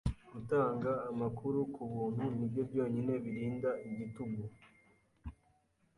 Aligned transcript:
Gutanga 0.33 0.91
amakuru 1.11 1.57
kubuntu 1.75 2.23
nibyo 2.35 2.61
byonyine 2.69 3.13
birinda 3.23 3.69
igitugu. 3.89 4.43